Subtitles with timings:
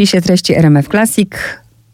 [0.00, 1.30] spisie treści RMF Classic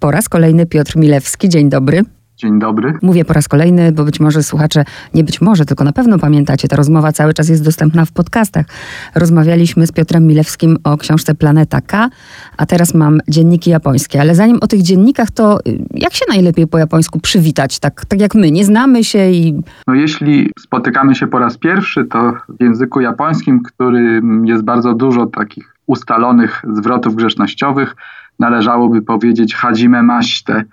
[0.01, 1.49] po raz kolejny Piotr Milewski.
[1.49, 2.03] Dzień dobry.
[2.37, 2.99] Dzień dobry.
[3.03, 6.69] Mówię po raz kolejny, bo być może słuchacze, nie być może, tylko na pewno pamiętacie,
[6.69, 8.67] ta rozmowa cały czas jest dostępna w podcastach.
[9.15, 12.09] Rozmawialiśmy z Piotrem Milewskim o książce Planeta K,
[12.57, 14.21] a teraz mam dzienniki japońskie.
[14.21, 17.79] Ale zanim o tych dziennikach, to y, jak się najlepiej po japońsku przywitać?
[17.79, 19.63] Tak, tak jak my, nie znamy się i...
[19.87, 25.27] No jeśli spotykamy się po raz pierwszy, to w języku japońskim, który jest bardzo dużo
[25.27, 27.97] takich ustalonych zwrotów grzecznościowych,
[28.39, 30.65] należałoby powiedzieć hajime maście,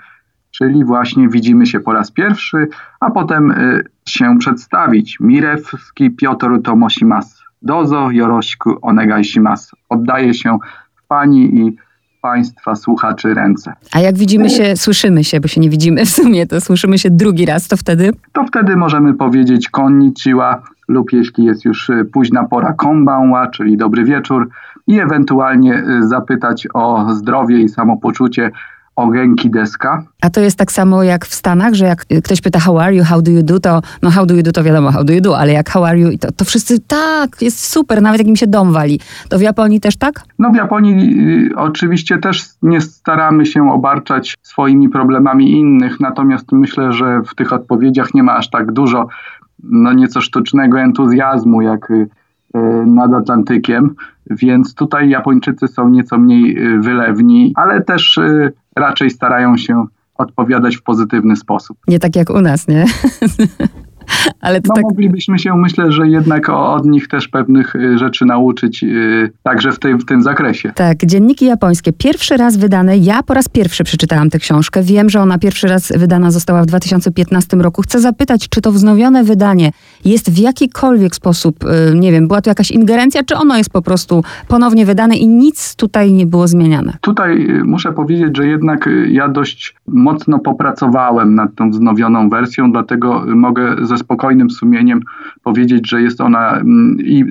[0.51, 2.67] czyli właśnie widzimy się po raz pierwszy,
[2.99, 5.17] a potem y, się przedstawić.
[5.19, 7.43] Mirewski Piotr Tomosimas.
[7.61, 9.75] Dozo Jorośku Onegaishimasu.
[9.89, 10.57] Oddaję się
[10.95, 11.77] w Pani i
[12.23, 13.73] Państwa słuchaczy ręce.
[13.93, 17.09] A jak widzimy się, słyszymy się, bo się nie widzimy w sumie, to słyszymy się
[17.09, 18.11] drugi raz, to wtedy?
[18.33, 24.03] To wtedy możemy powiedzieć konnichiwa lub jeśli jest już y, późna pora konbanwa, czyli dobry
[24.03, 24.49] wieczór
[24.87, 28.51] i ewentualnie y, zapytać o zdrowie i samopoczucie
[28.95, 30.03] Ogenki deska.
[30.21, 33.03] A to jest tak samo jak w Stanach, że jak ktoś pyta how are you,
[33.03, 35.21] how do you do, to no how do you do to wiadomo how do you
[35.21, 38.35] do, ale jak how are you, to, to wszyscy tak, jest super, nawet jak im
[38.35, 38.99] się dom wali.
[39.29, 40.21] To w Japonii też tak?
[40.39, 46.93] No w Japonii y, oczywiście też nie staramy się obarczać swoimi problemami innych, natomiast myślę,
[46.93, 49.07] że w tych odpowiedziach nie ma aż tak dużo
[49.63, 52.07] no nieco sztucznego entuzjazmu, jak y,
[52.55, 53.95] y nad Atlantykiem,
[54.29, 59.85] więc tutaj Japończycy są nieco mniej wylewni, ale też y, raczej starają się
[60.15, 61.77] odpowiadać w pozytywny sposób.
[61.87, 62.85] Nie tak jak u nas, nie?
[64.41, 64.83] Ale to no, tak...
[64.83, 69.79] moglibyśmy się, myślę, że jednak od nich też pewnych y, rzeczy nauczyć, yy, także w
[69.79, 70.71] tym, w tym zakresie.
[70.75, 71.93] Tak, dzienniki japońskie.
[71.93, 74.83] Pierwszy raz wydane, ja po raz pierwszy przeczytałam tę książkę.
[74.83, 77.81] Wiem, że ona pierwszy raz wydana została w 2015 roku.
[77.81, 79.71] Chcę zapytać, czy to wznowione wydanie
[80.05, 83.81] jest w jakikolwiek sposób, yy, nie wiem, była to jakaś ingerencja, czy ono jest po
[83.81, 86.97] prostu ponownie wydane i nic tutaj nie było zmieniane?
[87.01, 92.71] Tutaj y, muszę powiedzieć, że jednak y, ja dość mocno popracowałem nad tą wznowioną wersją,
[92.71, 95.01] dlatego mogę ze spokojnym sumieniem
[95.43, 97.25] powiedzieć, że jest ona mm, i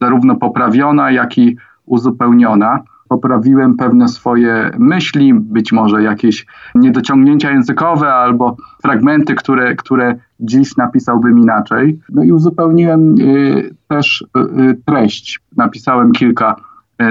[0.00, 2.80] zarówno poprawiona, jak i uzupełniona.
[3.08, 11.38] Poprawiłem pewne swoje myśli, być może jakieś niedociągnięcia językowe albo fragmenty, które, które dziś napisałbym
[11.38, 12.00] inaczej.
[12.12, 15.40] No i uzupełniłem y, też y, y treść.
[15.56, 16.56] Napisałem kilka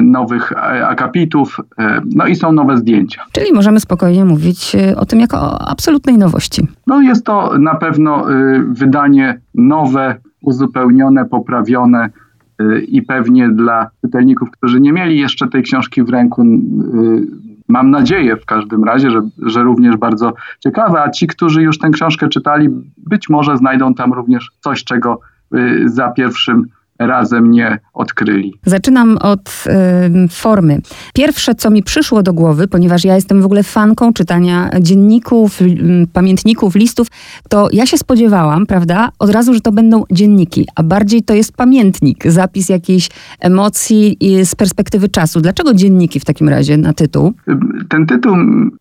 [0.02, 3.22] nowych e, akapitów, e, no i są nowe zdjęcia.
[3.32, 6.68] Czyli możemy spokojnie mówić o tym jako o absolutnej nowości.
[6.88, 8.26] No jest to na pewno
[8.68, 12.10] wydanie nowe, uzupełnione, poprawione
[12.88, 16.46] i pewnie dla czytelników, którzy nie mieli jeszcze tej książki w ręku,
[17.68, 21.90] mam nadzieję w każdym razie, że, że również bardzo ciekawe, a ci, którzy już tę
[21.90, 25.20] książkę czytali, być może znajdą tam również coś, czego
[25.86, 26.68] za pierwszym
[27.00, 28.54] razem nie odkryli.
[28.66, 29.66] Zaczynam od
[30.26, 30.80] y, formy.
[31.14, 36.08] Pierwsze, co mi przyszło do głowy, ponieważ ja jestem w ogóle fanką czytania dzienników, y,
[36.14, 37.08] pamiętników, listów,
[37.50, 41.56] to ja się spodziewałam, prawda, od razu, że to będą dzienniki, a bardziej to jest
[41.56, 43.10] pamiętnik, zapis jakiejś
[43.40, 45.42] emocji z perspektywy czasu.
[45.42, 47.34] Dlaczego dzienniki w takim razie na tytuł?
[47.90, 48.36] Ten tytuł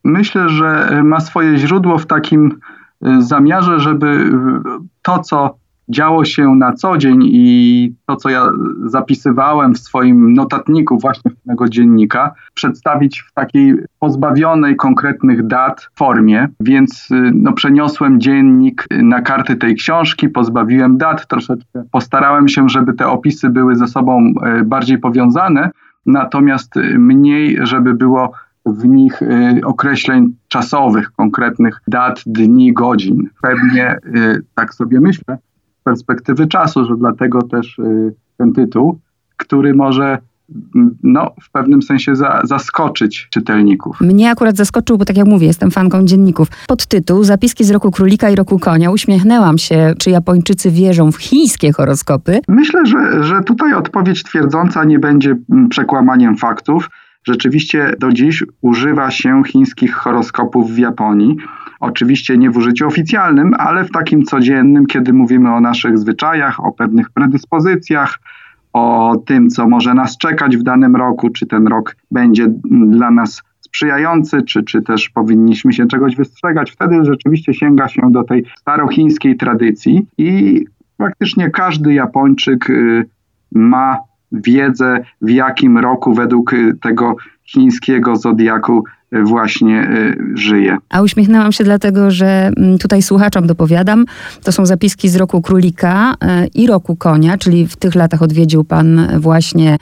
[0.04, 2.58] myślę, że ma swoje źródło w takim
[3.06, 4.32] y, zamiarze, żeby
[5.02, 5.61] to, co
[5.92, 8.50] działo się na co dzień i to, co ja
[8.84, 17.10] zapisywałem w swoim notatniku właśnie tego dziennika, przedstawić w takiej pozbawionej konkretnych dat formie, więc
[17.10, 23.08] y, no, przeniosłem dziennik na karty tej książki, pozbawiłem dat troszeczkę, postarałem się, żeby te
[23.08, 25.70] opisy były ze sobą y, bardziej powiązane,
[26.06, 28.32] natomiast y, mniej, żeby było
[28.66, 29.20] w nich
[29.64, 33.28] określeń czasowych, konkretnych dat, dni, godzin.
[33.42, 33.96] Pewnie
[34.54, 35.38] tak sobie myślę,
[35.82, 38.98] perspektywy czasu, że dlatego też y, ten tytuł,
[39.36, 40.18] który może
[40.74, 44.00] mm, no, w pewnym sensie za, zaskoczyć czytelników.
[44.00, 46.48] Mnie akurat zaskoczył, bo tak jak mówię, jestem fanką dzienników.
[46.68, 48.90] Podtytuł Zapiski z roku królika i roku konia.
[48.90, 52.40] Uśmiechnęłam się, czy Japończycy wierzą w chińskie horoskopy?
[52.48, 56.88] Myślę, że, że tutaj odpowiedź twierdząca nie będzie mm, przekłamaniem faktów.
[57.24, 61.36] Rzeczywiście do dziś używa się chińskich horoskopów w Japonii.
[61.80, 66.72] Oczywiście nie w użyciu oficjalnym, ale w takim codziennym, kiedy mówimy o naszych zwyczajach, o
[66.72, 68.18] pewnych predyspozycjach,
[68.72, 73.42] o tym, co może nas czekać w danym roku, czy ten rok będzie dla nas
[73.60, 76.70] sprzyjający, czy, czy też powinniśmy się czegoś wystrzegać.
[76.70, 80.60] Wtedy rzeczywiście sięga się do tej starochińskiej tradycji i
[80.96, 83.08] praktycznie każdy Japończyk y,
[83.52, 83.98] ma
[84.32, 86.50] wiedzę, w jakim roku według
[86.80, 88.84] tego chińskiego zodiaku
[89.24, 89.90] właśnie
[90.34, 90.76] żyje.
[90.90, 94.04] A uśmiechnęłam się dlatego, że mm, tutaj słuchaczom dopowiadam,
[94.44, 96.14] to są zapiski z roku królika
[96.54, 99.76] i roku konia, czyli w tych latach odwiedził pan właśnie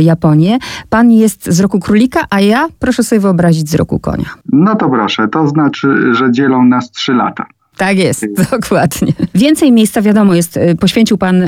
[0.00, 0.58] Japonię.
[0.88, 4.28] Pan jest z roku królika, a ja proszę sobie wyobrazić z roku konia.
[4.52, 7.46] No to proszę, to znaczy, że dzielą nas trzy lata.
[7.80, 9.12] Tak jest, dokładnie.
[9.34, 11.44] Więcej miejsca, wiadomo, jest, y, poświęcił Pan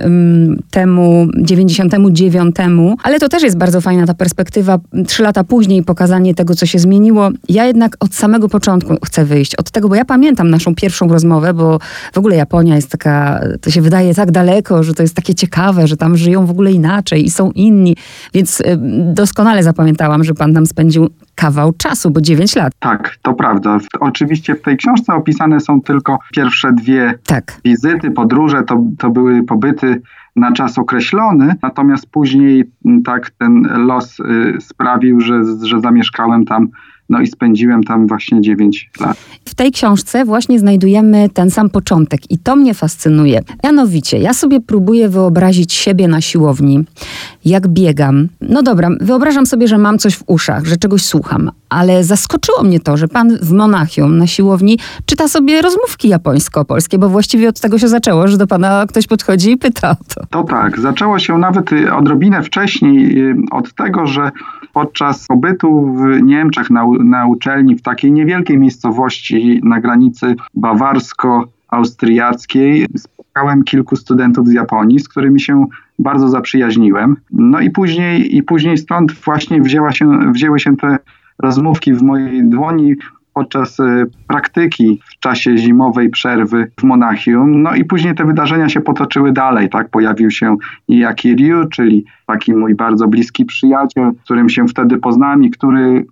[0.71, 2.57] temu 99,
[3.03, 6.79] ale to też jest bardzo fajna ta perspektywa, trzy lata później pokazanie tego, co się
[6.79, 7.31] zmieniło.
[7.49, 11.55] Ja jednak od samego początku chcę wyjść, od tego, bo ja pamiętam naszą pierwszą rozmowę,
[11.55, 11.79] bo
[12.13, 15.87] w ogóle Japonia jest taka, to się wydaje tak daleko, że to jest takie ciekawe,
[15.87, 17.97] że tam żyją w ogóle inaczej i są inni,
[18.35, 18.63] więc
[19.15, 21.09] doskonale zapamiętałam, że Pan tam spędził
[21.43, 22.73] kawał czasu, bo 9 lat.
[22.79, 23.79] Tak, to prawda.
[24.01, 27.61] Oczywiście w tej książce opisane są tylko pierwsze dwie tak.
[27.65, 30.03] wizyty, podróże, to, to były pobyty
[30.37, 32.65] na czas określony, natomiast później
[33.05, 36.69] tak ten los y, sprawił, że, że zamieszkałem tam
[37.13, 39.17] no i spędziłem tam właśnie 9 lat.
[39.45, 43.41] W tej książce właśnie znajdujemy ten sam początek i to mnie fascynuje.
[43.65, 46.85] Mianowicie, ja sobie próbuję wyobrazić siebie na siłowni,
[47.45, 48.29] jak biegam.
[48.41, 52.81] No dobra, wyobrażam sobie, że mam coś w uszach, że czegoś słucham, ale zaskoczyło mnie
[52.81, 57.79] to, że pan w Monachium na siłowni czyta sobie rozmówki japońsko-polskie, bo właściwie od tego
[57.79, 60.27] się zaczęło, że do pana ktoś podchodzi i pyta o to.
[60.31, 64.31] To tak, zaczęło się nawet y, odrobinę wcześniej y, od tego, że
[64.73, 73.65] podczas pobytu w Niemczech na, na uczelni w takiej niewielkiej miejscowości na granicy bawarsko-austriackiej spotkałem
[73.65, 75.67] kilku studentów z Japonii, z którymi się
[75.99, 77.17] bardzo zaprzyjaźniłem.
[77.31, 80.99] No i później, i później stąd właśnie wzięła się, wzięły się te
[81.39, 82.95] rozmówki w mojej dłoni
[83.35, 87.63] podczas e, praktyki w czasie zimowej przerwy w Monachium.
[87.63, 89.89] No i później te wydarzenia się potoczyły dalej, tak?
[89.89, 90.57] Pojawił się
[90.89, 96.07] Iyaki Ryu, czyli taki mój bardzo bliski przyjaciel, z którym się wtedy poznałem i który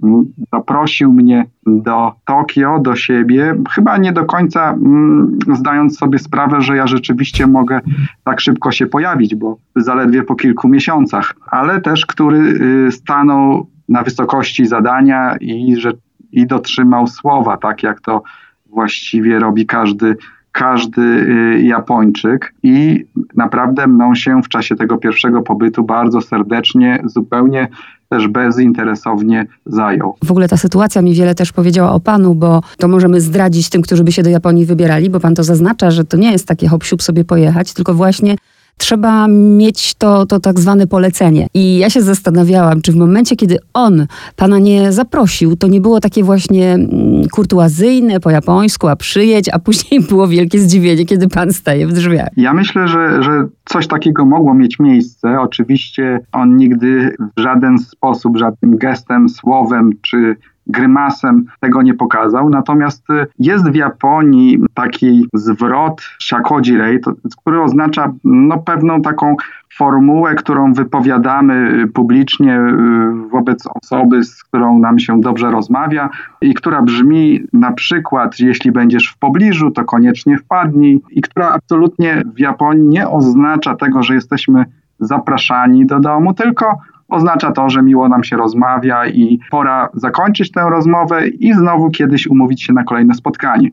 [0.53, 6.77] zaprosił mnie do Tokio, do siebie, chyba nie do końca mm, zdając sobie sprawę, że
[6.77, 7.81] ja rzeczywiście mogę
[8.25, 14.03] tak szybko się pojawić, bo zaledwie po kilku miesiącach, ale też który y, stanął na
[14.03, 15.93] wysokości zadania i że
[16.33, 18.23] i dotrzymał słowa, tak jak to
[18.67, 20.17] właściwie robi każdy,
[20.53, 22.55] każdy y, Japończyk.
[22.63, 23.05] I
[23.37, 27.69] naprawdę mną się w czasie tego pierwszego pobytu bardzo serdecznie, zupełnie
[28.09, 30.15] też bezinteresownie zajął.
[30.25, 33.83] W ogóle ta sytuacja mi wiele też powiedziała o panu, bo to możemy zdradzić tym,
[33.83, 36.69] którzy by się do Japonii wybierali, bo pan to zaznacza, że to nie jest takie
[36.69, 38.37] hop sobie pojechać, tylko właśnie
[38.81, 41.47] trzeba mieć to, to tak zwane polecenie.
[41.55, 44.07] I ja się zastanawiałam, czy w momencie, kiedy on
[44.37, 49.59] pana nie zaprosił, to nie było takie właśnie mm, kurtuazyjne po japońsku, a przyjedź, a
[49.59, 52.29] później było wielkie zdziwienie, kiedy pan staje w drzwiach.
[52.37, 55.41] Ja myślę, że, że coś takiego mogło mieć miejsce.
[55.41, 60.37] Oczywiście on nigdy w żaden sposób, żadnym gestem, słowem czy
[60.67, 62.51] grymasem tego nie pokazał.
[62.51, 66.99] Natomiast y, jest w Japonii taki zwrot shakodjirei,
[67.41, 69.37] który oznacza no, pewną taką
[69.77, 76.09] formułę, którą wypowiadamy publicznie y, wobec osoby, z którą nam się dobrze rozmawia
[76.41, 82.23] i która brzmi na przykład, jeśli będziesz w pobliżu, to koniecznie wpadnij i która absolutnie
[82.35, 84.65] w Japonii nie oznacza tego, że jesteśmy
[85.01, 86.79] zapraszani do domu, tylko
[87.11, 92.27] oznacza to, że miło nam się rozmawia i pora zakończyć tę rozmowę i znowu kiedyś
[92.27, 93.71] umówić się na kolejne spotkanie.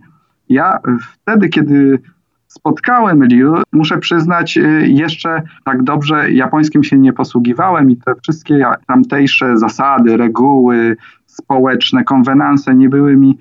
[0.50, 0.80] Ja
[1.14, 2.00] wtedy, kiedy
[2.48, 8.66] spotkałem Liu, muszę przyznać, y, jeszcze tak dobrze japońskim się nie posługiwałem i te wszystkie
[8.88, 13.38] tamtejsze zasady, reguły społeczne, konwenanse nie były mi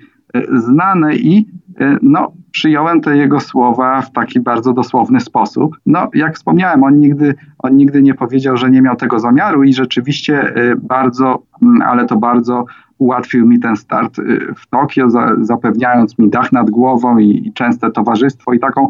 [0.53, 1.45] znane i
[1.81, 5.77] y, no, przyjąłem te jego słowa w taki bardzo dosłowny sposób.
[5.85, 9.73] No, jak wspomniałem, on nigdy, on nigdy nie powiedział, że nie miał tego zamiaru i
[9.73, 12.65] rzeczywiście y, bardzo, mm, ale to bardzo
[12.97, 15.07] ułatwił mi ten start y, w Tokio,
[15.41, 18.87] zapewniając mi dach nad głową i, i częste towarzystwo i taką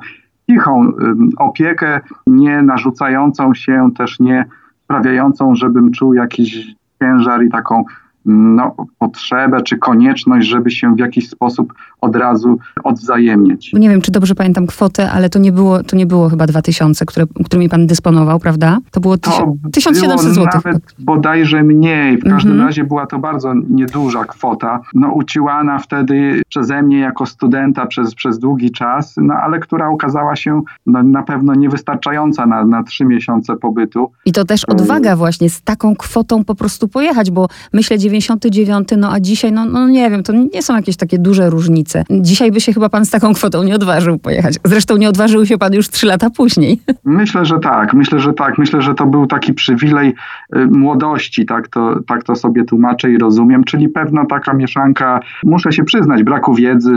[0.49, 0.91] cichą
[1.37, 4.45] opiekę, nie narzucającą się, też nie
[4.83, 7.83] sprawiającą, żebym czuł jakiś ciężar i taką
[8.27, 13.73] no, potrzebę czy konieczność, żeby się w jakiś sposób od razu odwzajemnić.
[13.73, 17.05] Nie wiem, czy dobrze pamiętam kwotę, ale to nie było, to nie było chyba 2000,
[17.05, 18.77] które, którymi pan dysponował, prawda?
[18.91, 20.45] To było to 1700 zł.
[20.53, 22.17] Nawet bodajże mniej.
[22.17, 22.67] W każdym mhm.
[22.67, 28.39] razie była to bardzo nieduża kwota, no uciłana wtedy przeze mnie jako studenta przez, przez
[28.39, 33.55] długi czas, no ale która okazała się no, na pewno niewystarczająca na, na trzy miesiące
[33.55, 34.11] pobytu.
[34.25, 39.11] I to też odwaga właśnie z taką kwotą po prostu pojechać, bo myślę 99, no
[39.13, 42.03] a dzisiaj, no, no nie wiem, to nie są jakieś takie duże różnice.
[42.09, 44.55] Dzisiaj by się chyba pan z taką kwotą nie odważył pojechać.
[44.63, 46.81] Zresztą nie odważył się pan już trzy lata później.
[47.05, 47.93] Myślę, że tak.
[47.93, 48.57] Myślę, że tak.
[48.57, 50.13] Myślę, że to był taki przywilej
[50.55, 55.71] y, młodości, tak to, tak to sobie tłumaczę i rozumiem, czyli pewna taka mieszanka, muszę
[55.71, 56.91] się przyznać, braku wiedzy,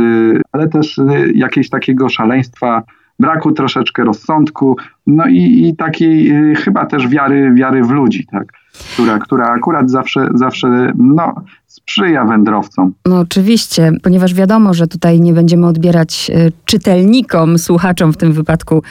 [0.53, 2.83] ale też y, jakiegoś takiego szaleństwa
[3.21, 8.53] braku troszeczkę rozsądku, no i, i takiej y, chyba też wiary, wiary w ludzi, tak,
[8.93, 11.35] która, która akurat zawsze, zawsze no,
[11.71, 12.93] sprzyja wędrowcom.
[13.07, 18.83] No oczywiście, ponieważ wiadomo, że tutaj nie będziemy odbierać e, czytelnikom, słuchaczom w tym wypadku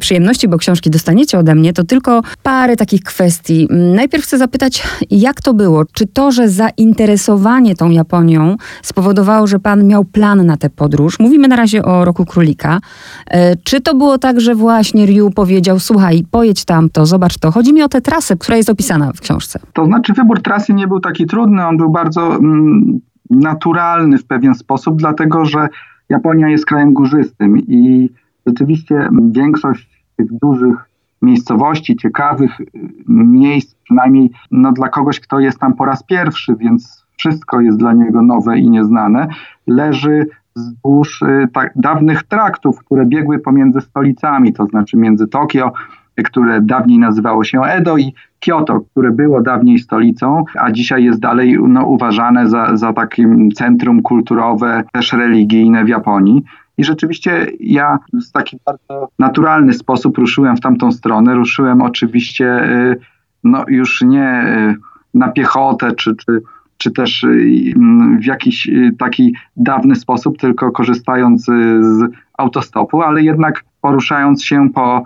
[0.00, 3.68] przyjemności, bo książki dostaniecie ode mnie, to tylko parę takich kwestii.
[3.70, 5.84] Najpierw chcę zapytać, jak to było?
[5.92, 11.18] Czy to, że zainteresowanie tą Japonią spowodowało, że pan miał plan na tę podróż?
[11.18, 12.80] Mówimy na razie o Roku Królika.
[13.26, 17.50] E, czy to było tak, że właśnie Ryu powiedział, słuchaj, pojedź tam to, zobacz to.
[17.50, 19.33] Chodzi mi o tę trasę, która jest opisana w książce.
[19.72, 23.00] To znaczy wybór trasy nie był taki trudny, on był bardzo mm,
[23.30, 25.68] naturalny w pewien sposób, dlatego że
[26.08, 28.10] Japonia jest krajem górzystym i
[28.46, 30.88] rzeczywiście większość tych dużych
[31.22, 32.66] miejscowości, ciekawych y,
[33.08, 37.92] miejsc, przynajmniej no, dla kogoś, kto jest tam po raz pierwszy, więc wszystko jest dla
[37.92, 39.28] niego nowe i nieznane,
[39.66, 40.26] leży
[40.56, 45.72] wzdłuż y, tak, dawnych traktów, które biegły pomiędzy stolicami, to znaczy między Tokio
[46.24, 51.58] które dawniej nazywało się Edo i Kyoto, które było dawniej stolicą, a dzisiaj jest dalej
[51.68, 56.44] no, uważane za, za takim centrum kulturowe, też religijne w Japonii.
[56.78, 61.34] I rzeczywiście ja w taki bardzo naturalny sposób ruszyłem w tamtą stronę.
[61.34, 62.96] Ruszyłem oczywiście y,
[63.44, 64.76] no, już nie y,
[65.14, 66.42] na piechotę, czy, czy,
[66.78, 67.74] czy też y,
[68.20, 75.04] w jakiś taki dawny sposób, tylko korzystając z autostopu, ale jednak poruszając się po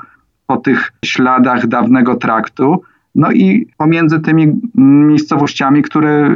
[0.49, 2.83] po tych śladach dawnego traktu.
[3.15, 6.35] No i pomiędzy tymi miejscowościami, które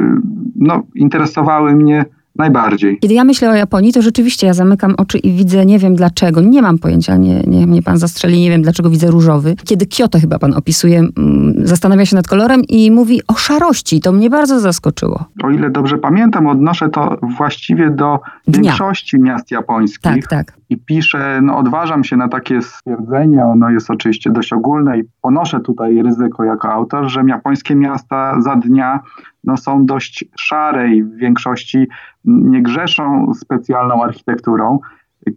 [0.55, 2.99] no, interesowały mnie najbardziej.
[2.99, 6.41] Kiedy ja myślę o Japonii, to rzeczywiście ja zamykam oczy i widzę, nie wiem dlaczego,
[6.41, 9.55] nie mam pojęcia, nie, nie mnie pan zastrzeli, nie wiem dlaczego widzę różowy.
[9.65, 14.01] Kiedy Kyoto chyba pan opisuje, mm, zastanawia się nad kolorem i mówi o szarości.
[14.01, 15.25] To mnie bardzo zaskoczyło.
[15.43, 18.61] O ile dobrze pamiętam, odnoszę to właściwie do Dnia.
[18.61, 20.01] większości miast japońskich.
[20.01, 20.57] Tak, tak.
[20.69, 25.59] I piszę, no odważam się na takie stwierdzenie, ono jest oczywiście dość ogólne i ponoszę
[25.59, 28.99] tutaj ryzyko jako autor, że japońskie miasta za dnia
[29.43, 31.87] no, są dość szare i w większości
[32.25, 34.79] nie grzeszą specjalną architekturą.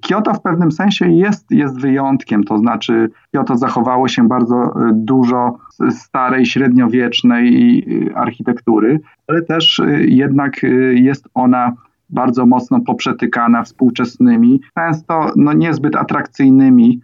[0.01, 5.59] Kyoto w pewnym sensie jest, jest wyjątkiem, to znaczy Kyoto zachowało się bardzo e, dużo
[5.91, 7.79] starej, średniowiecznej
[8.11, 10.61] e, architektury, ale też e, jednak
[10.93, 11.73] jest ona
[12.11, 17.01] bardzo mocno poprzetykana współczesnymi, często no, niezbyt atrakcyjnymi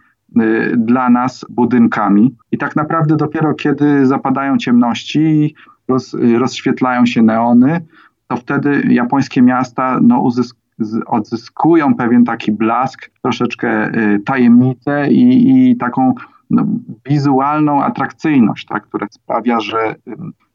[0.77, 2.35] dla nas budynkami.
[2.51, 5.55] I tak naprawdę dopiero kiedy zapadają ciemności,
[5.87, 7.85] roz, rozświetlają się neony,
[8.27, 10.57] to wtedy japońskie miasta no, uzysk,
[11.05, 16.13] odzyskują pewien taki blask, troszeczkę y, tajemnicę i, i taką
[16.49, 16.65] no,
[17.09, 19.95] wizualną atrakcyjność, tak, która sprawia, że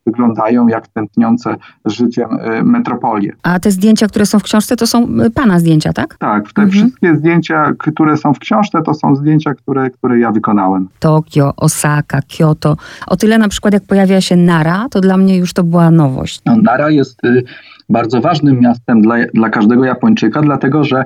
[0.08, 3.32] wyglądają jak tętniące życiem y, metropolie.
[3.42, 6.16] A te zdjęcia, które są w książce, to są y, pana zdjęcia, tak?
[6.18, 6.70] Tak, te mhm.
[6.70, 10.88] wszystkie zdjęcia, które są w książce, to są zdjęcia, które, które ja wykonałem.
[10.98, 12.76] Tokio, Osaka, Kyoto.
[13.06, 16.40] O tyle na przykład jak pojawia się Nara, to dla mnie już to była nowość.
[16.46, 17.44] No, Nara jest y,
[17.88, 21.04] bardzo ważnym miastem dla, dla każdego Japończyka, dlatego że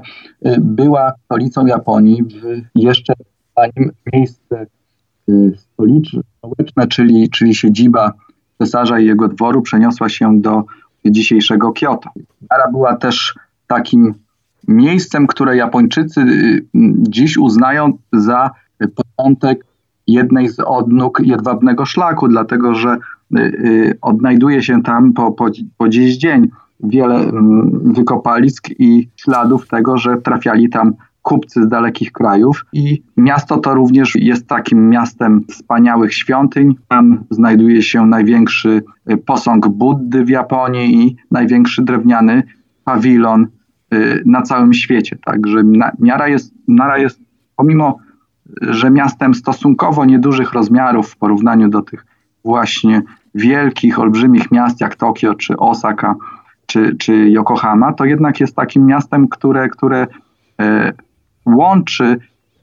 [0.61, 3.13] była stolicą Japonii w jeszcze
[3.57, 4.67] zanim miejsce
[5.57, 8.13] stoliczne, czyli, czyli siedziba
[8.63, 10.65] cesarza i jego dworu przeniosła się do
[11.05, 12.11] dzisiejszego Kyoto.
[12.51, 13.35] Nara była też
[13.67, 14.15] takim
[14.69, 16.67] miejscem, które Japończycy y,
[17.09, 18.51] dziś uznają za
[18.97, 19.65] początek
[20.07, 22.99] jednej z odnóg jedwabnego szlaku, dlatego że
[23.37, 25.47] y, y, odnajduje się tam po, po,
[25.79, 26.49] po dziś dzień
[26.81, 27.31] wiele
[27.85, 30.93] wykopalisk i śladów tego, że trafiali tam
[31.23, 36.75] kupcy z dalekich krajów i miasto to również jest takim miastem wspaniałych świątyń.
[36.89, 42.43] Tam znajduje się największy y, posąg Buddy w Japonii i największy drewniany
[42.85, 43.47] pawilon
[43.95, 45.19] y, na całym świecie.
[45.25, 45.63] Także
[45.99, 47.21] Nara jest, Nara jest
[47.57, 47.99] pomimo,
[48.61, 52.07] że miastem stosunkowo niedużych rozmiarów w porównaniu do tych
[52.45, 53.03] właśnie
[53.35, 56.15] wielkich, olbrzymich miast jak Tokio czy Osaka
[56.67, 60.07] czy, czy Yokohama, to jednak jest takim miastem, które, które
[60.63, 60.93] y,
[61.47, 62.19] łączy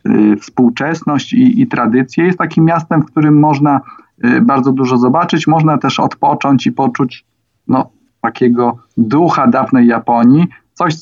[0.07, 2.25] y, współczesność i, i tradycję.
[2.25, 3.81] Jest takim miastem, w którym można
[4.25, 7.25] y, bardzo dużo zobaczyć, można też odpocząć i poczuć
[7.67, 7.89] no,
[8.21, 10.95] takiego ducha dawnej Japonii, coś,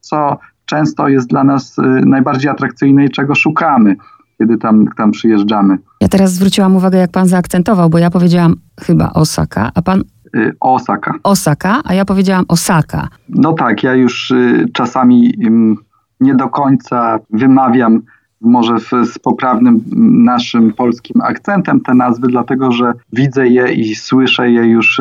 [0.00, 3.96] co często jest dla nas y, najbardziej atrakcyjne i czego szukamy,
[4.38, 5.78] kiedy tam, tam przyjeżdżamy.
[6.00, 10.02] Ja teraz zwróciłam uwagę, jak pan zaakcentował, bo ja powiedziałam chyba Osaka, a pan
[10.60, 11.14] Osaka.
[11.22, 13.08] Osaka, a ja powiedziałam Osaka.
[13.28, 14.32] No tak, ja już
[14.72, 15.34] czasami
[16.20, 18.02] nie do końca wymawiam
[18.40, 19.84] może w, z poprawnym
[20.24, 25.00] naszym polskim akcentem te nazwy, dlatego że widzę je i słyszę je już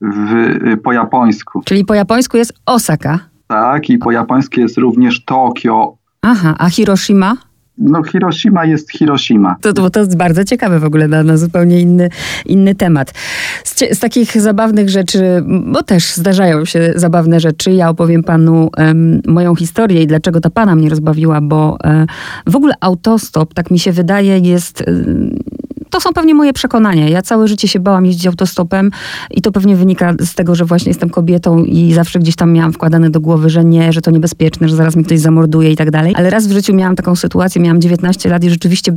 [0.00, 1.62] w, po japońsku.
[1.64, 3.18] Czyli po japońsku jest Osaka?
[3.46, 5.96] Tak, i po japońsku jest również Tokio.
[6.22, 7.36] Aha, a Hiroshima?
[7.80, 9.56] No Hiroshima jest Hiroshima.
[9.60, 12.08] To, to, to jest bardzo ciekawe w ogóle na, na zupełnie inny,
[12.46, 13.12] inny temat.
[13.64, 18.70] Z, z, takich zabawnych rzeczy, bo też zdarzają się zabawne rzeczy, ja opowiem panu
[19.26, 22.06] moją historię i dlaczego ta pana mnie rozbawiła, bo um,
[22.46, 24.84] w ogóle autostop, tak mi się wydaje, jest
[25.90, 27.08] to są pewnie moje przekonania.
[27.08, 28.90] Ja całe życie się bałam jeździć autostopem
[29.30, 32.72] i to pewnie wynika z tego, że właśnie jestem kobietą i zawsze gdzieś tam miałam
[32.72, 35.90] wkładane do głowy, że nie, że to niebezpieczne, że zaraz mi ktoś zamorduje i tak
[35.90, 36.14] dalej.
[36.16, 38.92] Ale raz w życiu miałam taką sytuację, miałam 19 lat i rzeczywiście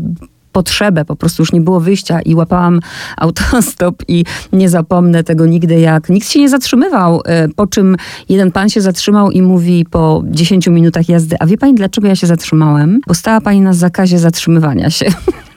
[0.54, 2.80] potrzebę, po prostu już nie było wyjścia i łapałam
[3.18, 7.96] autostop i nie zapomnę tego nigdy, jak nikt się nie zatrzymywał, e, po czym
[8.30, 12.16] jeden pan się zatrzymał i mówi po 10 minutach jazdy, a wie pani dlaczego ja
[12.16, 13.00] się zatrzymałem?
[13.08, 15.06] Bo stała pani na zakazie zatrzymywania się.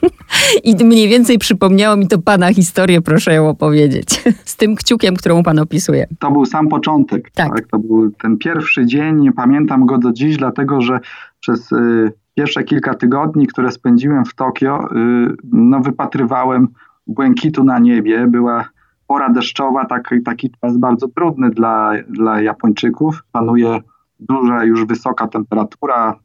[0.63, 4.23] I mniej więcej przypomniało mi to pana historię, proszę ją opowiedzieć.
[4.45, 6.07] Z tym kciukiem, którą pan opisuje.
[6.19, 7.31] To był sam początek.
[7.31, 7.49] Tak.
[7.55, 7.67] tak.
[7.67, 10.99] To był ten pierwszy dzień, pamiętam go do dziś, dlatego że
[11.39, 16.67] przez y, pierwsze kilka tygodni, które spędziłem w Tokio, y, no wypatrywałem
[17.07, 18.27] błękitu na niebie.
[18.27, 18.69] Była
[19.07, 23.23] pora deszczowa, taki, taki czas bardzo trudny dla, dla Japończyków.
[23.31, 23.79] Panuje
[24.19, 26.19] duża już wysoka temperatura,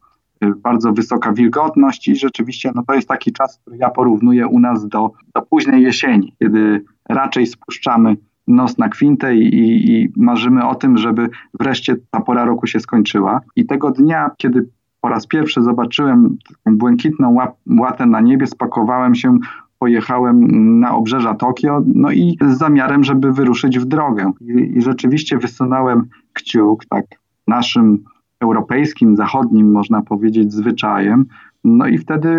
[0.50, 4.88] bardzo wysoka wilgotność i rzeczywiście no to jest taki czas, który ja porównuję u nas
[4.88, 10.99] do, do późnej jesieni, kiedy raczej spuszczamy nos na kwintę i, i marzymy o tym,
[10.99, 11.28] żeby
[11.61, 13.40] wreszcie ta pora roku się skończyła.
[13.56, 14.68] I tego dnia, kiedy
[15.00, 19.38] po raz pierwszy zobaczyłem taką błękitną łatę na niebie, spakowałem się,
[19.78, 20.40] pojechałem
[20.80, 24.32] na obrzeża Tokio, no i z zamiarem, żeby wyruszyć w drogę.
[24.40, 27.04] I, i rzeczywiście wysunąłem kciuk, tak,
[27.46, 28.04] naszym
[28.42, 31.25] europejskim, zachodnim, można powiedzieć, zwyczajem.
[31.64, 32.32] No i wtedy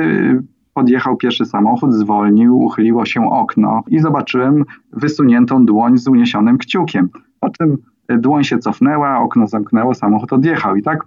[0.74, 7.10] podjechał pierwszy samochód, zwolnił, uchyliło się okno i zobaczyłem wysuniętą dłoń z uniesionym kciukiem.
[7.40, 7.78] Po czym
[8.10, 10.76] dłoń się cofnęła, okno zamknęło, samochód odjechał.
[10.76, 11.04] I tak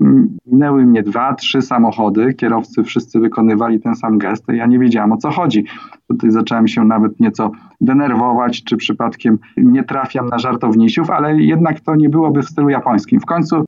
[0.47, 5.17] minęły mnie dwa, trzy samochody, kierowcy wszyscy wykonywali ten sam gest, ja nie wiedziałam o
[5.17, 5.65] co chodzi.
[6.09, 7.51] Tutaj zacząłem się nawet nieco
[7.81, 13.21] denerwować, czy przypadkiem nie trafiam na żartownisiów, ale jednak to nie byłoby w stylu japońskim.
[13.21, 13.65] W końcu,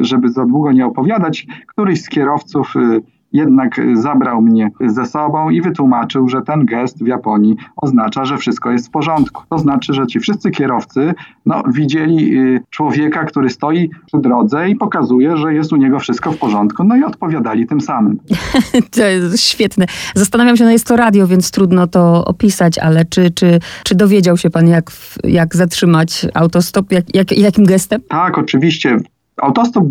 [0.00, 3.02] żeby za długo nie opowiadać, któryś z kierowców y,
[3.32, 8.70] jednak zabrał mnie ze sobą i wytłumaczył, że ten gest w Japonii oznacza, że wszystko
[8.70, 9.42] jest w porządku.
[9.50, 11.14] To znaczy, że ci wszyscy kierowcy
[11.46, 16.32] no, widzieli y, człowieka, który stoi przy drodze i pokazuje, że jest u niego wszystko
[16.32, 18.18] w porządku, no i odpowiadali tym samym.
[18.96, 19.86] to jest świetne.
[20.14, 24.36] Zastanawiam się, no jest to radio, więc trudno to opisać, ale czy, czy, czy dowiedział
[24.36, 24.90] się pan, jak,
[25.24, 28.00] jak zatrzymać autostop, jak, jak, jakim gestem?
[28.08, 28.98] Tak, oczywiście.
[29.42, 29.84] Autostop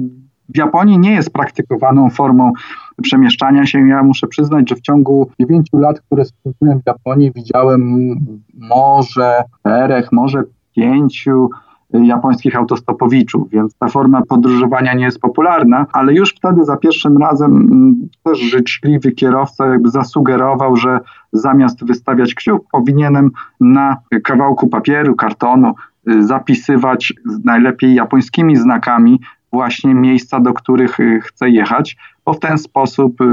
[0.50, 2.52] w Japonii nie jest praktykowaną formą
[3.02, 3.88] przemieszczania się.
[3.88, 8.10] Ja muszę przyznać, że w ciągu 9 lat, które spędziłem w Japonii, widziałem
[8.54, 10.44] może czterech, może
[10.76, 11.50] pięciu
[11.94, 17.52] japońskich autostopowiczów, więc ta forma podróżowania nie jest popularna, ale już wtedy za pierwszym razem
[17.56, 21.00] mm, też życzliwy kierowca jakby zasugerował, że
[21.34, 25.74] zamiast wystawiać kciuk, powinienem na kawałku papieru, kartonu
[26.10, 29.20] y, zapisywać najlepiej japońskimi znakami
[29.56, 33.26] właśnie miejsca, do których y, chcę jechać, bo w ten sposób y,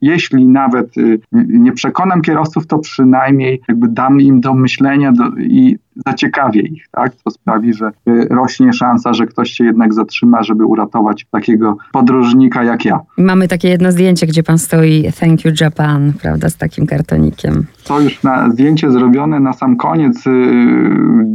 [0.00, 5.78] jeśli nawet y, nie przekonam kierowców, to przynajmniej jakby dam im do myślenia do, i
[6.06, 7.12] zaciekawię ich, tak?
[7.24, 7.90] To sprawi, że
[8.30, 13.00] rośnie szansa, że ktoś się jednak zatrzyma, żeby uratować takiego podróżnika jak ja.
[13.18, 17.66] Mamy takie jedno zdjęcie, gdzie pan stoi Thank you Japan, prawda, z takim kartonikiem.
[17.84, 20.24] To już na zdjęcie zrobione na sam koniec,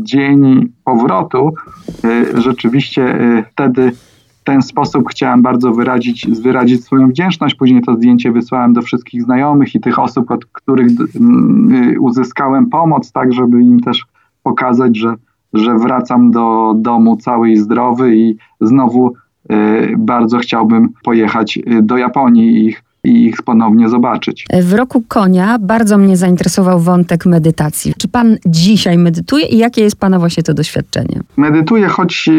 [0.03, 1.53] dzień powrotu.
[2.33, 3.19] rzeczywiście
[3.51, 3.91] wtedy
[4.43, 7.55] ten sposób chciałem bardzo wyrazić, wyrazić swoją wdzięczność.
[7.55, 13.11] Później to zdjęcie wysłałem do wszystkich znajomych i tych osób, od których y, uzyskałem pomoc,
[13.11, 14.05] tak żeby im też
[14.43, 15.13] pokazać, że,
[15.53, 19.13] że wracam do domu cały i zdrowy i znowu
[19.51, 24.45] y, bardzo chciałbym pojechać y, do Japonii i ich i ich ponownie zobaczyć.
[24.61, 27.93] W roku konia bardzo mnie zainteresował wątek medytacji.
[27.97, 31.19] Czy pan dzisiaj medytuje i jakie jest pana właśnie to doświadczenie?
[31.37, 32.29] Medytuję, choć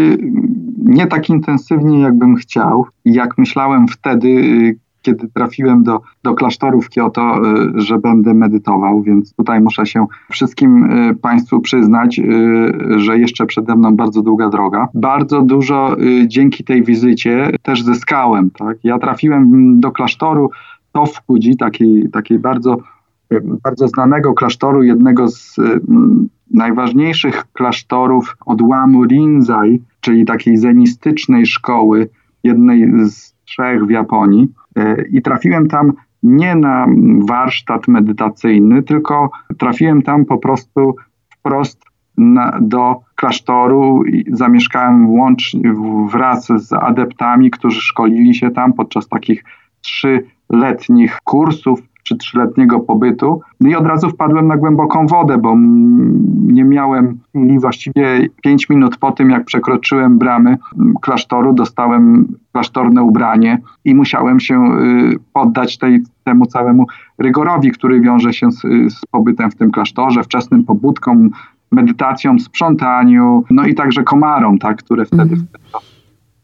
[0.85, 2.87] nie tak intensywnie, jakbym chciał.
[3.05, 7.41] Jak myślałem wtedy, y, kiedy trafiłem do, do klasztoru w Kyoto,
[7.77, 12.21] y, że będę medytował, więc tutaj muszę się wszystkim y, Państwu przyznać,
[12.97, 14.89] że jeszcze przede mną bardzo długa droga.
[14.95, 18.51] Bardzo dużo dzięki tej wizycie też zyskałem.
[18.51, 18.77] Tak?
[18.85, 20.51] Ja trafiłem do klasztoru
[20.93, 22.77] to w Kudzi, takiej, takiej bardzo
[23.41, 25.57] bardzo znanego klasztoru, jednego z
[26.51, 32.09] najważniejszych klasztorów odłamu Rinzai, czyli takiej zenistycznej szkoły,
[32.45, 34.49] jednej z trzech w Japonii.
[35.11, 36.87] I trafiłem tam nie na
[37.29, 40.97] warsztat medytacyjny, tylko trafiłem tam po prostu
[41.39, 41.85] wprost
[42.17, 45.75] na, do klasztoru i zamieszkałem łącznie
[46.13, 49.45] wraz z adeptami, którzy szkolili się tam podczas takich
[49.81, 51.83] trzyletnich kursów
[52.13, 53.41] czy trzyletniego pobytu.
[53.61, 55.57] No I od razu wpadłem na głęboką wodę, bo
[56.43, 60.57] nie miałem i właściwie pięć minut po tym, jak przekroczyłem bramy
[61.03, 66.87] klasztoru, dostałem klasztorne ubranie i musiałem się y, poddać tej, temu całemu
[67.19, 71.31] rygorowi, który wiąże się z, z pobytem w tym klasztorze, wczesnym pobudkom,
[71.73, 75.47] medytacją, sprzątaniu, no i także komarom, tak, które wtedy, mm.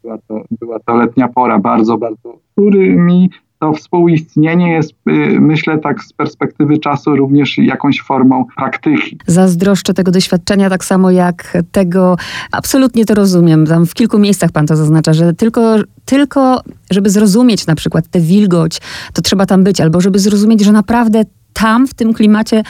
[0.03, 5.77] była, to, była to letnia pora, bardzo, bardzo, który mi to współistnienie jest, y, myślę,
[5.77, 9.17] tak z perspektywy czasu również jakąś formą praktyki.
[9.27, 12.17] Zazdroszczę tego doświadczenia tak samo jak tego,
[12.51, 13.65] absolutnie to rozumiem.
[13.65, 18.19] Tam w kilku miejscach pan to zaznacza, że tylko, tylko żeby zrozumieć na przykład tę
[18.19, 18.81] wilgoć,
[19.13, 21.21] to trzeba tam być, albo żeby zrozumieć, że naprawdę
[21.53, 22.63] tam, w tym klimacie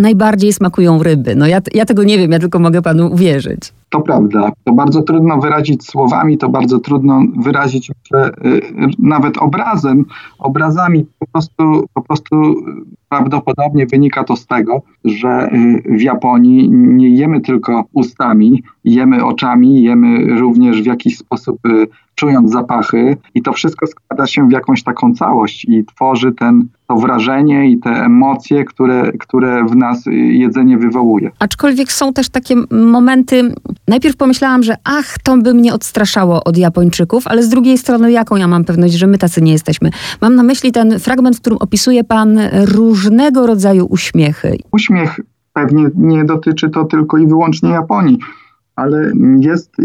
[0.00, 1.36] najbardziej smakują ryby.
[1.36, 3.72] No ja, ja tego nie wiem, ja tylko mogę panu uwierzyć.
[3.90, 4.52] To prawda.
[4.64, 8.60] To bardzo trudno wyrazić słowami, to bardzo trudno wyrazić myślę, y,
[8.98, 10.04] nawet obrazem,
[10.38, 11.06] obrazami.
[11.18, 12.54] Po prostu, po prostu
[13.08, 19.82] prawdopodobnie wynika to z tego, że y, w Japonii nie jemy tylko ustami, jemy oczami,
[19.82, 21.86] jemy również w jakiś sposób y,
[22.20, 26.96] czując zapachy i to wszystko składa się w jakąś taką całość i tworzy ten, to
[26.96, 31.30] wrażenie i te emocje, które, które w nas jedzenie wywołuje.
[31.38, 33.54] Aczkolwiek są też takie momenty,
[33.88, 38.36] najpierw pomyślałam, że ach, to by mnie odstraszało od Japończyków, ale z drugiej strony jaką
[38.36, 39.90] ja mam pewność, że my tacy nie jesteśmy?
[40.20, 44.56] Mam na myśli ten fragment, w którym opisuje pan różnego rodzaju uśmiechy.
[44.72, 45.20] Uśmiech
[45.52, 48.18] pewnie nie dotyczy to tylko i wyłącznie Japonii,
[48.76, 49.76] ale jest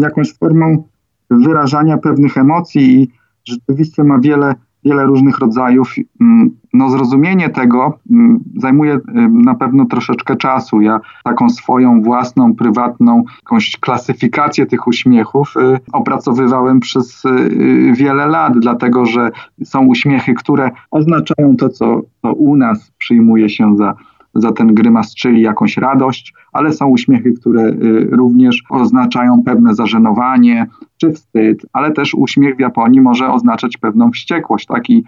[0.00, 0.84] jakąś formą
[1.30, 3.08] wyrażania pewnych emocji i
[3.44, 5.94] rzeczywiście ma wiele, wiele różnych rodzajów.
[6.20, 10.80] Mm, no, zrozumienie tego mm, zajmuje y, na pewno troszeczkę czasu.
[10.80, 18.58] Ja taką swoją własną, prywatną, jakąś klasyfikację tych uśmiechów y, opracowywałem przez y, wiele lat,
[18.58, 19.30] dlatego że
[19.64, 23.94] są uśmiechy, które oznaczają to, co, co u nas przyjmuje się za
[24.34, 30.66] za ten grymas, czyli jakąś radość, ale są uśmiechy, które y, również oznaczają pewne zażenowanie
[30.96, 34.90] czy wstyd, ale też uśmiech w Japonii może oznaczać pewną wściekłość, tak?
[34.90, 35.04] I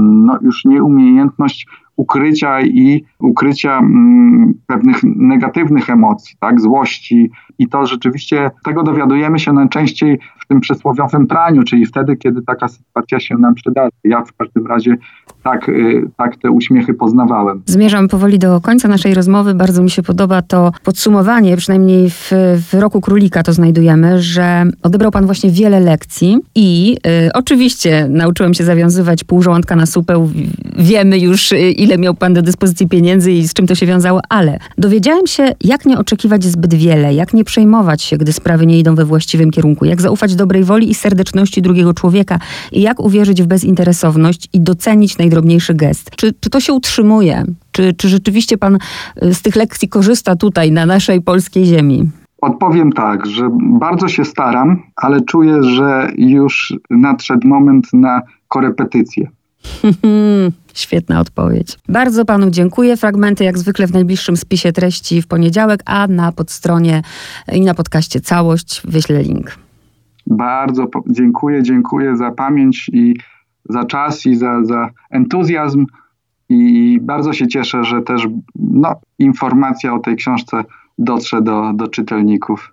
[0.00, 7.30] no, już nieumiejętność ukrycia i ukrycia mm, pewnych negatywnych emocji, tak, złości.
[7.58, 12.68] I to rzeczywiście tego dowiadujemy się najczęściej w tym przysłowiowym praniu, czyli wtedy, kiedy taka
[12.68, 13.90] sytuacja się nam przydarzy.
[14.04, 14.96] Ja w każdym razie
[15.44, 17.62] tak, y, tak te uśmiechy poznawałem.
[17.66, 19.54] Zmierzam powoli do końca naszej rozmowy.
[19.54, 22.32] Bardzo mi się podoba to podsumowanie, przynajmniej w,
[22.70, 28.54] w roku królika to znajdujemy, że odebrał pan właśnie wiele lekcji i y, oczywiście nauczyłem
[28.54, 30.28] się zawiązywać pół żołądka na supę.
[30.78, 34.20] Wiemy już, y, ile miał pan do dyspozycji pieniędzy i z czym to się wiązało,
[34.28, 38.78] ale dowiedziałem się, jak nie oczekiwać zbyt wiele, jak nie przejmować się, gdy sprawy nie
[38.78, 42.38] idą we właściwym kierunku, jak zaufać dobrej woli i serdeczności drugiego człowieka
[42.72, 46.10] i jak uwierzyć w bezinteresowność i docenić najdrobniejszy gest.
[46.16, 47.44] Czy, czy to się utrzymuje?
[47.72, 48.78] Czy, czy rzeczywiście pan
[49.22, 52.10] y, z tych lekcji korzysta tutaj, na naszej polskiej ziemi?
[52.40, 59.28] Odpowiem tak, że bardzo się staram, ale czuję, że już nadszedł moment na korepetycję.
[60.74, 61.78] Świetna odpowiedź.
[61.88, 62.96] Bardzo panu dziękuję.
[62.96, 67.02] Fragmenty jak zwykle w najbliższym spisie treści w poniedziałek, a na podstronie
[67.52, 69.58] i na podcaście całość wyślę link.
[70.30, 73.14] Bardzo dziękuję, dziękuję za pamięć i
[73.68, 75.86] za czas i za, za entuzjazm.
[76.48, 80.64] I bardzo się cieszę, że też no, informacja o tej książce
[80.98, 82.66] dotrze do, do czytelników.